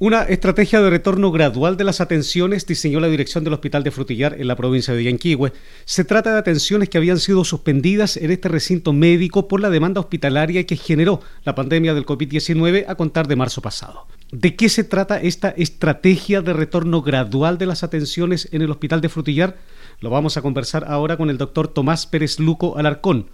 [0.00, 4.40] Una estrategia de retorno gradual de las atenciones diseñó la dirección del Hospital de Frutillar
[4.40, 5.52] en la provincia de Yanquihue.
[5.86, 10.00] Se trata de atenciones que habían sido suspendidas en este recinto médico por la demanda
[10.00, 14.06] hospitalaria que generó la pandemia del COVID-19 a contar de marzo pasado.
[14.30, 19.00] ¿De qué se trata esta estrategia de retorno gradual de las atenciones en el Hospital
[19.00, 19.56] de Frutillar?
[19.98, 23.30] Lo vamos a conversar ahora con el doctor Tomás Pérez Luco Alarcón.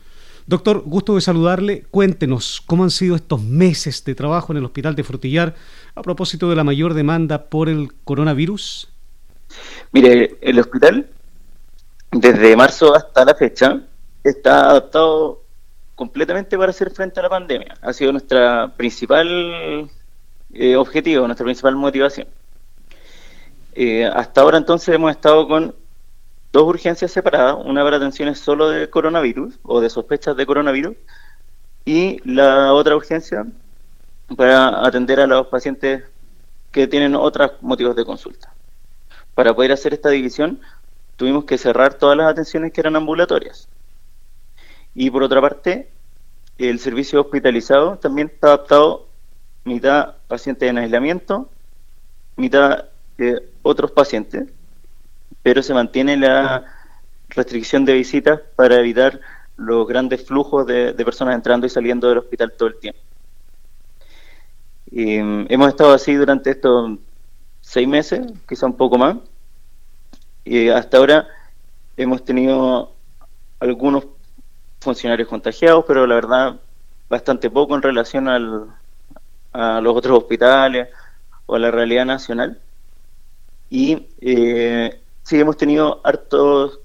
[0.47, 1.85] Doctor, gusto de saludarle.
[1.91, 5.55] Cuéntenos cómo han sido estos meses de trabajo en el Hospital de Frutillar
[5.95, 8.91] a propósito de la mayor demanda por el coronavirus.
[9.93, 11.09] Mire, el hospital,
[12.11, 13.80] desde marzo hasta la fecha,
[14.23, 15.43] está adaptado
[15.95, 17.77] completamente para hacer frente a la pandemia.
[17.80, 19.88] Ha sido nuestra principal
[20.52, 22.29] eh, objetivo, nuestra principal motivación.
[23.74, 25.74] Eh, hasta ahora entonces hemos estado con
[26.55, 30.95] dos urgencias separadas, una para atenciones solo de coronavirus o de sospechas de coronavirus
[31.85, 33.45] y la otra urgencia
[34.37, 36.05] para atender a los pacientes
[36.71, 38.55] que tienen otros motivos de consulta.
[39.35, 40.61] Para poder hacer esta división
[41.16, 43.68] tuvimos que cerrar todas las atenciones que eran ambulatorias.
[44.95, 45.91] Y por otra parte,
[46.57, 49.09] el servicio hospitalizado también está adaptado
[49.65, 51.51] mitad pacientes en aislamiento,
[52.37, 52.85] mitad
[53.18, 54.45] eh, otros pacientes
[55.45, 56.64] pero se mantiene la
[57.28, 59.20] restricción de visitas para evitar
[59.56, 63.00] los grandes flujos de, personas entrando y saliendo del hospital todo el tiempo.
[64.91, 66.98] Mm, hemos estado así durante estos
[67.60, 69.19] seis meses, quizá un poco más,
[70.47, 71.28] y hasta ahora
[71.98, 72.94] hemos tenido
[73.60, 74.06] algunos
[74.81, 76.56] funcionarios contagiados, pero la verdad
[77.10, 78.66] bastante poco en relación al,
[79.53, 80.88] a los otros hospitales
[81.44, 82.59] o a la realidad nacional.
[83.69, 86.81] Y eh, sí hemos tenido hartos,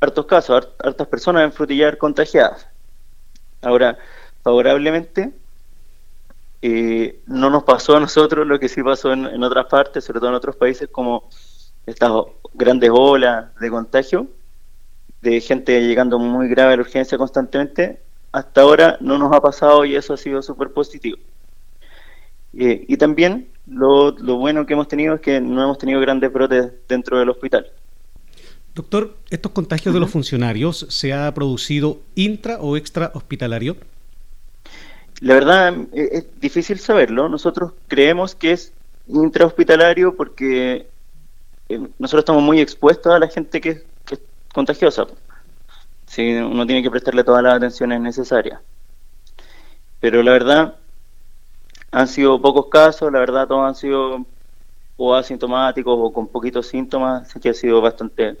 [0.00, 2.68] hartos casos, hartas personas en frutillar contagiadas.
[3.62, 3.98] Ahora,
[4.42, 5.32] favorablemente,
[6.62, 10.28] eh, no nos pasó a nosotros lo que sí pasó en, otras partes, sobre todo
[10.28, 11.28] en otros países, como
[11.86, 12.12] estas
[12.54, 14.28] grandes olas de contagio,
[15.22, 18.02] de gente llegando muy grave a la urgencia constantemente.
[18.32, 21.18] Hasta ahora no nos ha pasado y eso ha sido súper positivo.
[22.52, 26.72] Eh, y también lo, bueno que hemos tenido es que no hemos tenido grandes brotes
[26.88, 27.66] dentro del hospital.
[28.74, 33.76] Doctor, ¿estos contagios de los funcionarios se ha producido intra o extra hospitalario?
[35.20, 37.28] La verdad eh, es difícil saberlo.
[37.28, 38.72] Nosotros creemos que es
[39.06, 40.88] intrahospitalario porque
[41.68, 44.20] eh, nosotros estamos muy expuestos a la gente que, que es
[44.52, 45.06] contagiosa.
[46.06, 48.60] Sí, uno tiene que prestarle todas las atenciones necesarias.
[50.00, 50.74] Pero la verdad,
[51.90, 54.26] han sido pocos casos, la verdad todos han sido
[54.96, 58.36] o asintomáticos o con poquitos síntomas, así que ha sido bastante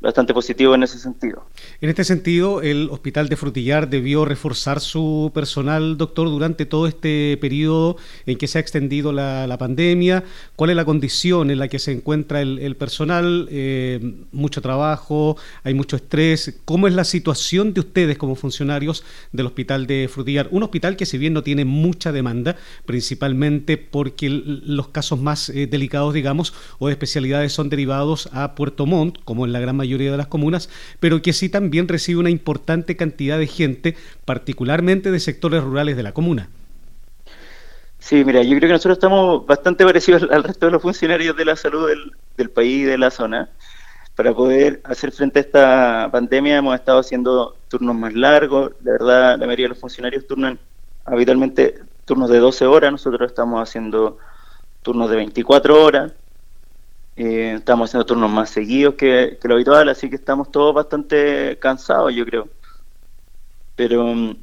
[0.00, 1.46] bastante positivo en ese sentido.
[1.80, 7.36] En este sentido, el Hospital de Frutillar debió reforzar su personal, doctor, durante todo este
[7.40, 10.22] periodo en que se ha extendido la, pandemia.
[10.54, 13.48] ¿Cuál es la condición en la que se encuentra el, personal?
[13.50, 16.60] Eh, mucho trabajo, hay mucho estrés.
[16.64, 20.46] ¿Cómo es la situación de ustedes como funcionarios del Hospital de Frutillar?
[20.52, 22.54] Un hospital que si bien no tiene mucha demanda,
[22.86, 28.86] principalmente porque los casos más eh, delicados, digamos, o de especialidades son derivados a Puerto
[28.86, 30.68] Montt, como en la gran mayoría mayoría de las comunas,
[31.00, 36.02] pero que sí también recibe una importante cantidad de gente, particularmente de sectores rurales de
[36.02, 36.50] la comuna.
[37.98, 41.44] Sí, mira, yo creo que nosotros estamos bastante parecidos al resto de los funcionarios de
[41.44, 41.88] la salud
[42.36, 43.48] del, país y de la zona.
[44.14, 48.72] Para poder hacer frente a esta pandemia hemos estado haciendo turnos más largos.
[48.80, 50.58] De verdad, la mayoría de los funcionarios turnan
[51.04, 52.92] habitualmente turnos de 12 horas.
[52.92, 54.18] Nosotros estamos haciendo
[54.82, 56.12] turnos de 24 horas.
[57.20, 62.14] Eh, estamos haciendo turnos más seguidos que, lo habitual, así que estamos todos bastante cansados,
[62.14, 62.48] yo creo.
[63.74, 64.36] Pero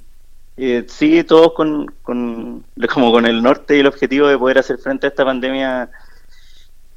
[0.57, 4.77] eh, sí, todos con, con, como con el norte y el objetivo de poder hacer
[4.77, 5.89] frente a esta pandemia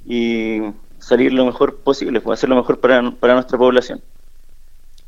[0.04, 0.62] y
[0.98, 4.02] salir lo mejor posible, pues, hacer lo mejor para, para nuestra población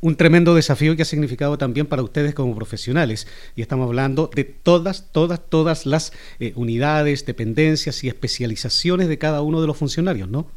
[0.03, 3.27] un tremendo desafío que ha significado también para ustedes como profesionales.
[3.55, 9.43] Y estamos hablando de todas, todas, todas las eh, unidades, dependencias y especializaciones de cada
[9.43, 10.47] uno de los funcionarios, ¿no?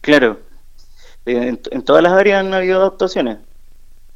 [0.00, 0.38] Claro,
[1.26, 3.38] eh, en, todas las áreas han habido adaptaciones.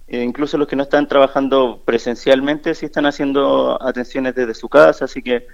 [0.09, 5.07] Eh, incluso los que no están trabajando presencialmente sí están haciendo atenciones desde su casa,
[5.07, 5.47] así que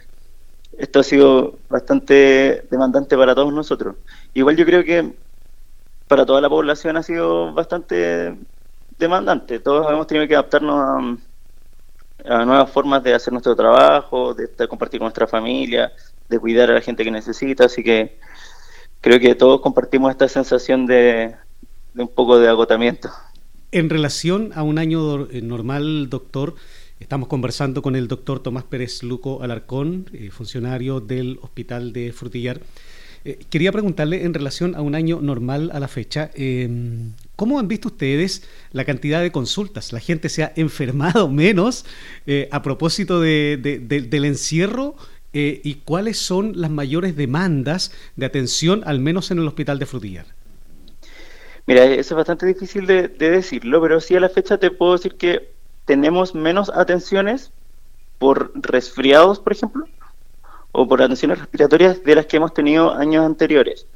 [0.79, 3.97] esto ha sido bastante demandante para todos nosotros.
[4.35, 5.13] Igual yo creo que
[6.09, 8.37] para toda la población ha sido bastante
[8.99, 9.61] demandante.
[9.61, 11.19] Todos hemos tenido que adaptarnos
[12.25, 15.93] a, nuevas formas de hacer nuestro trabajo, de, de compartir con nuestra familia,
[16.29, 18.19] de cuidar a la gente que necesita, así que
[19.01, 21.35] creo que todos compartimos esta sensación de,
[21.95, 23.11] un poco de agotamiento.
[23.73, 26.55] En relación a un año eh, normal, doctor,
[26.99, 32.61] Estamos conversando con el doctor Tomás Pérez Luco Alarcón, eh, funcionario del Hospital de Frutillar.
[33.25, 37.69] Eh, quería preguntarle en relación a un año normal a la fecha, em, ¿cómo han
[37.69, 38.43] visto ustedes
[38.73, 39.95] la cantidad de consultas?
[39.95, 41.87] ¿La gente se ha enfermado menos
[42.51, 44.95] a propósito del encierro?
[45.33, 50.27] ¿Y cuáles son las mayores demandas de atención, al menos en el Hospital de Frutillar?
[51.67, 55.15] Mira, eso es bastante difícil de, decirlo, pero sí a la fecha te puedo decir
[55.15, 55.53] que
[55.85, 57.53] tenemos menos atenciones
[58.19, 59.87] por resfriados, por ejemplo,
[60.73, 63.87] o por atenciones respiratorias de las que hemos tenido años anteriores.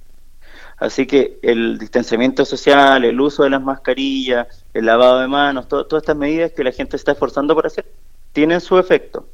[0.76, 6.02] Así que el distanciamiento social, el uso de las mascarillas, el lavado de manos, todas
[6.02, 7.87] estas medidas que la gente está esforzando por hacer,
[8.32, 9.26] tienen su efecto.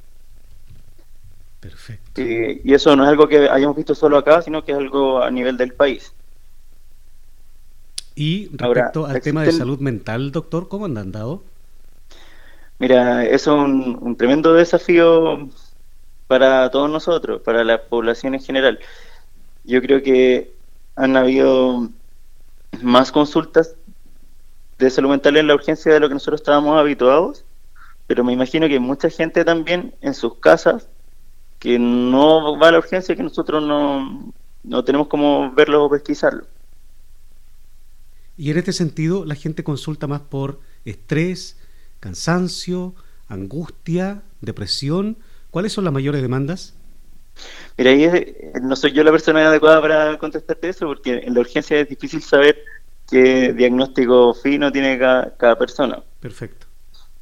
[1.70, 2.20] Perfecto.
[2.20, 5.30] y eso no es algo que hayamos visto solo acá, sino que es algo a
[5.30, 6.12] nivel del país.
[8.14, 11.42] Y respecto al tema de salud mental, doctor, ¿cómo han andado?
[12.78, 15.48] Mira, es un, un tremendo desafío
[16.26, 18.78] para todos nosotros, para la población en general.
[19.64, 20.52] Yo creo que
[20.96, 21.88] han habido
[22.82, 23.74] más consultas
[24.78, 27.44] de salud mental en la urgencia de lo que nosotros estábamos habituados,
[28.06, 30.88] pero me imagino que mucha gente también en sus casas
[31.60, 34.32] que no va a la urgencia que nosotros no,
[34.64, 36.46] no tenemos como verlo o pesquisarlo.
[38.36, 41.58] Y en este sentido, la gente consulta más por estrés,
[42.00, 42.94] cansancio,
[43.28, 45.18] angustia, depresión.
[45.50, 46.74] ¿Cuáles son las mayores demandas?
[47.76, 51.78] Mira, ahí no soy yo la persona adecuada para contestarte eso, porque en la urgencia
[51.78, 52.58] es difícil saber
[53.08, 56.02] qué diagnóstico fino tiene cada, persona.
[56.20, 56.66] Perfecto.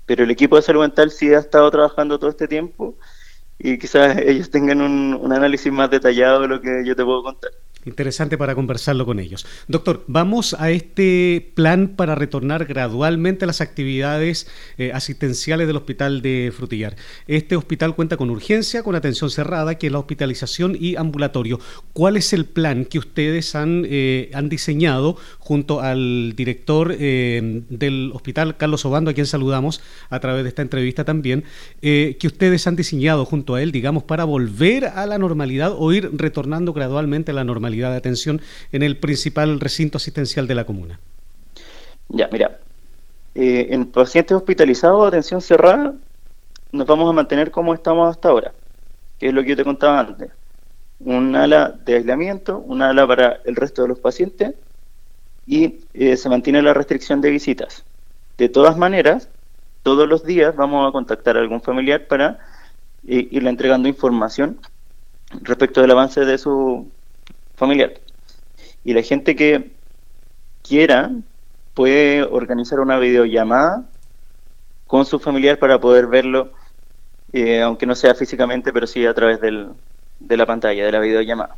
[0.06, 2.96] Pero el equipo de salud mental sí ha estado trabajando todo este tiempo
[3.58, 7.50] y quizás ellos tengan un análisis más detallado de lo que yo te puedo contar.
[7.84, 9.46] Interesante para conversarlo con ellos.
[9.68, 14.48] Doctor, vamos a este plan para retornar gradualmente a las actividades
[14.78, 16.96] eh, asistenciales del Hospital de Frutillar.
[17.28, 21.60] Este hospital cuenta con urgencia, con atención cerrada, que es la hospitalización y ambulatorio.
[21.92, 28.10] ¿Cuál es el plan que ustedes han, eh, han diseñado junto al director eh, del
[28.12, 31.44] hospital, Carlos Obando, a quien saludamos a través de esta entrevista también,
[31.80, 36.10] que ustedes han diseñado junto a él, digamos, para volver a la normalidad o ir
[36.14, 37.67] retornando gradualmente a la normalidad?
[37.70, 38.40] De atención
[38.72, 40.98] en el principal recinto asistencial de la comuna?
[42.08, 42.58] Ya, mira,
[43.34, 45.94] eh, en pacientes hospitalizados, atención cerrada,
[46.72, 48.52] nos vamos a mantener como estamos hasta ahora,
[49.18, 50.30] que es lo que yo te contaba antes.
[51.00, 54.54] Un ala de aislamiento, un ala para el resto de los pacientes
[55.46, 57.84] y eh, se mantiene la restricción de visitas.
[58.36, 59.28] De todas maneras,
[59.82, 62.38] todos los días vamos a contactar a algún familiar para
[63.06, 64.58] eh, irle entregando información
[65.42, 66.90] respecto del avance de su
[67.58, 67.92] familiar.
[68.84, 69.72] Y la gente que
[70.62, 71.10] quiera
[71.74, 73.84] puede organizar una videollamada
[74.86, 76.52] con su familiar para poder verlo,
[77.32, 79.68] eh, aunque no sea físicamente, pero sí a través del,
[80.18, 81.56] de la pantalla, de la videollamada.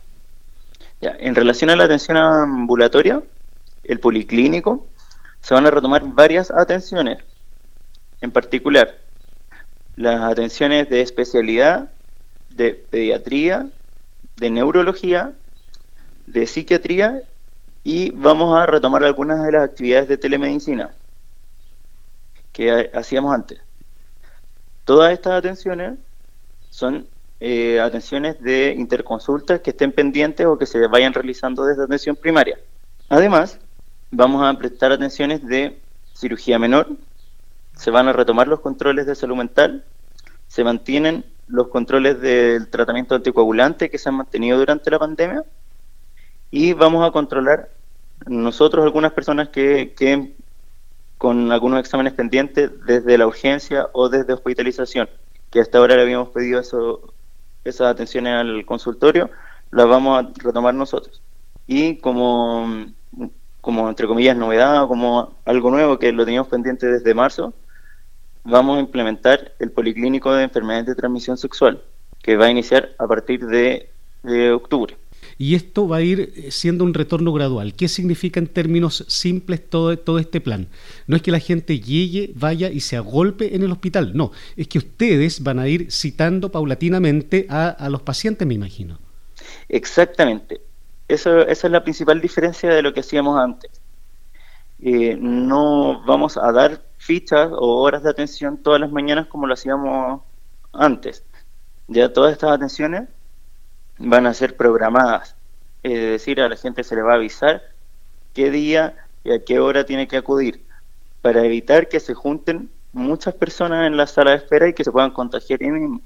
[1.01, 3.23] Ya, en relación a la atención ambulatoria,
[3.85, 4.87] el policlínico,
[5.41, 7.19] se van a retomar varias atenciones,
[8.21, 8.99] en particular
[9.97, 11.91] las atenciones de especialidad,
[12.51, 13.69] de pediatría,
[14.37, 15.33] de neurología
[16.33, 17.23] de psiquiatría
[17.83, 20.91] y vamos a retomar algunas de las actividades de telemedicina
[22.53, 23.61] que hacíamos antes.
[24.85, 25.99] Todas estas atenciones
[26.71, 27.07] son
[27.41, 32.59] eh, atenciones de interconsultas que estén pendientes o que se vayan realizando desde atención primaria.
[33.09, 33.59] Además,
[34.11, 35.81] vamos a prestar atenciones de
[36.15, 36.89] cirugía menor,
[37.77, 39.85] se van a retomar los controles de salud mental,
[40.49, 45.45] se mantienen los controles del tratamiento anticoagulante que se han mantenido durante la pandemia
[46.51, 47.71] y vamos a controlar
[48.27, 50.35] nosotros algunas personas que queden
[51.17, 55.09] con algunos exámenes pendientes desde la urgencia o desde hospitalización,
[55.51, 57.13] que hasta ahora le habíamos pedido eso,
[57.65, 59.31] esas atenciones al consultorio,
[59.71, 61.23] las vamos a retomar nosotros.
[61.67, 62.87] Y como,
[63.61, 67.53] como entre comillas novedad, como algo nuevo que lo teníamos pendiente desde marzo,
[68.43, 71.83] vamos a implementar el policlínico de enfermedades de transmisión sexual,
[72.23, 73.91] que va a iniciar a partir de
[74.53, 74.97] octubre
[75.41, 77.73] y esto va a ir eh, siendo un retorno gradual.
[77.73, 80.69] ¿Qué significa en términos simples todo, todo este plan?
[81.07, 84.69] No es que la gente llegue, vaya y se agolpe en el hospital, no, es
[84.69, 88.99] que ustedes van a ir citando paulatinamente a, los pacientes, me imagino.
[89.71, 90.61] Exactamente.
[91.09, 93.71] Eso, esa es la principal diferencia de lo que hacíamos antes.
[94.83, 99.55] Eh, no vamos a dar fichas o horas de atención todas las mañanas como lo
[99.55, 100.21] hacíamos
[100.75, 101.25] antes.
[101.89, 103.09] Ya todas estas atenciones
[104.01, 105.37] van a ser programadas.
[105.83, 107.63] Es decir, a la gente se le va a avisar
[108.35, 110.65] qué día y a qué hora tiene que acudir,
[111.23, 114.91] para evitar que se junten muchas personas en la sala de espera y que se
[114.91, 116.01] puedan contagiar ahí mismo.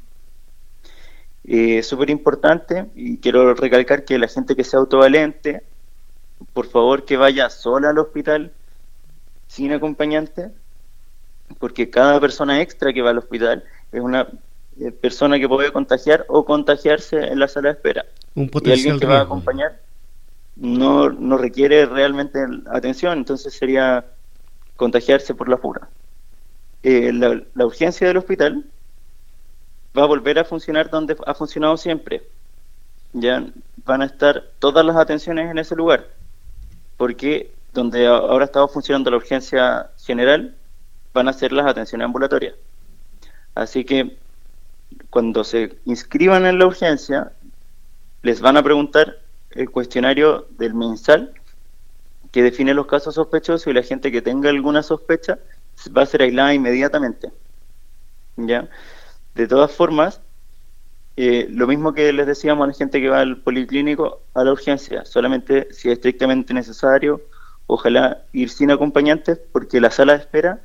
[1.44, 5.62] Es eh, súper importante y quiero recalcar que la gente que sea autovalente,
[6.52, 8.52] por favor que vaya sola al hospital
[9.46, 10.50] sin acompañante,
[11.58, 14.26] porque cada persona extra que va al hospital es una
[14.80, 18.06] eh, persona que puede contagiar o contagiarse en la sala de espera.
[18.34, 19.80] Un potencial y alguien que va a acompañar
[20.56, 22.38] no, no requiere realmente
[22.70, 24.04] atención, entonces sería
[24.76, 25.88] contagiarse por la fura.
[26.82, 28.64] Eh, la, urgencia del hospital
[29.96, 32.22] va a volver a funcionar donde ha funcionado siempre.
[33.12, 33.46] Ya
[33.84, 36.08] van a estar todas las atenciones en ese lugar,
[36.96, 40.54] porque donde ahora estaba funcionando la urgencia general,
[41.12, 42.54] van a ser las atenciones ambulatorias.
[43.54, 44.16] Así que
[45.10, 47.32] cuando se inscriban en la urgencia,
[48.22, 49.18] les van a preguntar
[49.50, 51.32] el cuestionario del mensal
[52.32, 55.38] que define los casos sospechosos y la gente que tenga alguna sospecha
[55.96, 57.32] va a ser aislada inmediatamente.
[58.36, 58.68] ¿Ya?
[59.34, 60.20] De todas formas,
[61.16, 64.52] eh, lo mismo que les decíamos a la gente que va al policlínico, a la
[64.52, 67.22] urgencia, solamente si es estrictamente necesario,
[67.66, 70.60] ojalá ir sin acompañantes, porque la sala de espera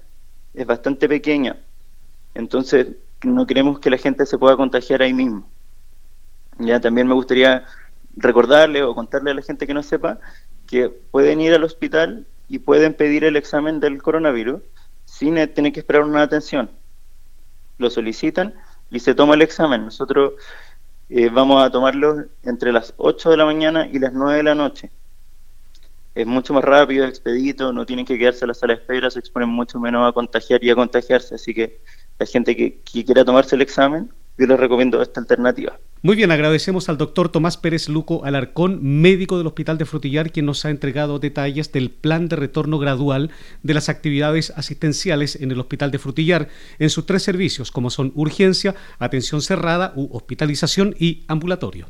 [0.56, 1.58] es bastante pequeña.
[2.34, 2.88] Entonces,
[3.24, 5.50] no queremos que la gente se pueda contagiar ahí mismo.
[6.58, 7.66] Ya también me gustaría
[8.16, 10.20] recordarle o contarle a la gente que no sepa
[10.68, 14.62] que pueden ir al hospital y pueden pedir el examen del coronavirus
[15.06, 16.70] sin tener que esperar una atención.
[17.78, 18.54] Lo solicitan
[18.92, 19.86] y se toma el examen.
[19.86, 20.34] Nosotros
[21.10, 24.56] eh, vamos a tomarlo entre las 8 de la mañana y las 9 de la
[24.56, 24.92] noche.
[26.14, 29.20] Es mucho más rápido, expedito, no tienen que quedarse en la sala de espera, se
[29.20, 31.36] exponen mucho menos a contagiar y a contagiarse.
[31.36, 31.82] Así que
[32.20, 35.78] la gente que quiera tomarse el examen yo les recomiendo esta alternativa.
[36.02, 40.46] Muy bien, agradecemos al doctor Tomás Pérez Luco Alarcón, médico del Hospital de Frutillar, quien
[40.46, 43.32] nos ha entregado detalles del plan de retorno gradual
[43.64, 46.48] de las actividades asistenciales en el Hospital de Frutillar
[46.80, 51.88] en sus tres servicios, como son urgencia, atención cerrada u hospitalización y ambulatorio.